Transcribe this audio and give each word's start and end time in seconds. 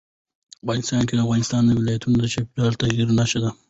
افغانستان 0.63 1.01
کې 1.07 1.13
د 1.15 1.19
افغانستان 1.25 1.61
ولايتونه 1.79 2.15
د 2.19 2.25
چاپېریال 2.33 2.73
د 2.75 2.79
تغیر 2.81 3.07
نښه 3.17 3.39
ده. 3.43 3.49